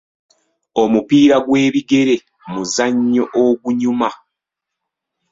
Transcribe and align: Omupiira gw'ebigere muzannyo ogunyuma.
Omupiira 0.81 1.37
gw'ebigere 1.45 2.15
muzannyo 2.51 3.23
ogunyuma. 3.43 4.09